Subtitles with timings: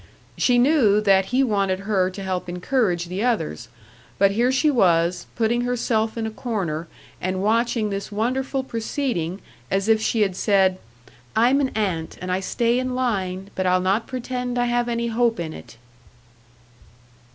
[0.35, 3.67] She knew that he wanted her to help encourage the others;
[4.17, 6.87] but here she was, putting herself in a corner
[7.21, 10.79] and watching this wonderful proceeding, as if she had said:
[11.35, 15.09] "I'm an ant, and I stay in line but I'll not pretend I have any
[15.09, 15.77] hope in it!"